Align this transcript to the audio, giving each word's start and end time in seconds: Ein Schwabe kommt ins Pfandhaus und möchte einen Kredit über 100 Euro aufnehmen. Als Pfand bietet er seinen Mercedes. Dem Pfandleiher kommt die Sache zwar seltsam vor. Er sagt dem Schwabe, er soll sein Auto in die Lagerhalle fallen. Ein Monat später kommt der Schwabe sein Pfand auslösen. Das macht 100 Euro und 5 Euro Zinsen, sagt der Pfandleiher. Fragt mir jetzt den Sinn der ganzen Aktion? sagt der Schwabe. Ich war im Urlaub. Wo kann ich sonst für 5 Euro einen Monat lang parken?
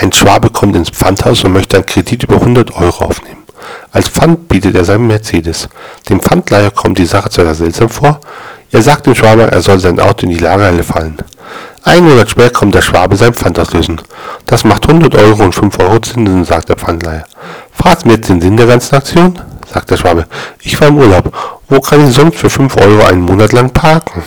Ein 0.00 0.12
Schwabe 0.12 0.50
kommt 0.50 0.76
ins 0.76 0.90
Pfandhaus 0.90 1.42
und 1.42 1.52
möchte 1.52 1.76
einen 1.76 1.84
Kredit 1.84 2.22
über 2.22 2.36
100 2.36 2.72
Euro 2.76 3.06
aufnehmen. 3.06 3.42
Als 3.90 4.08
Pfand 4.08 4.46
bietet 4.46 4.76
er 4.76 4.84
seinen 4.84 5.08
Mercedes. 5.08 5.68
Dem 6.08 6.20
Pfandleiher 6.20 6.70
kommt 6.70 6.98
die 6.98 7.04
Sache 7.04 7.30
zwar 7.30 7.52
seltsam 7.52 7.88
vor. 7.88 8.20
Er 8.70 8.80
sagt 8.80 9.06
dem 9.06 9.16
Schwabe, 9.16 9.50
er 9.50 9.60
soll 9.60 9.80
sein 9.80 9.98
Auto 9.98 10.24
in 10.24 10.30
die 10.30 10.38
Lagerhalle 10.38 10.84
fallen. 10.84 11.16
Ein 11.82 12.04
Monat 12.04 12.30
später 12.30 12.50
kommt 12.50 12.76
der 12.76 12.82
Schwabe 12.82 13.16
sein 13.16 13.34
Pfand 13.34 13.58
auslösen. 13.58 14.00
Das 14.46 14.62
macht 14.62 14.86
100 14.86 15.16
Euro 15.16 15.42
und 15.42 15.56
5 15.56 15.76
Euro 15.80 15.98
Zinsen, 15.98 16.44
sagt 16.44 16.68
der 16.68 16.76
Pfandleiher. 16.76 17.24
Fragt 17.72 18.06
mir 18.06 18.12
jetzt 18.12 18.28
den 18.28 18.40
Sinn 18.40 18.56
der 18.56 18.66
ganzen 18.66 18.94
Aktion? 18.94 19.36
sagt 19.74 19.90
der 19.90 19.96
Schwabe. 19.96 20.26
Ich 20.60 20.80
war 20.80 20.86
im 20.86 20.98
Urlaub. 20.98 21.32
Wo 21.68 21.80
kann 21.80 22.08
ich 22.08 22.14
sonst 22.14 22.38
für 22.38 22.48
5 22.48 22.76
Euro 22.76 23.04
einen 23.04 23.22
Monat 23.22 23.52
lang 23.52 23.70
parken? 23.70 24.22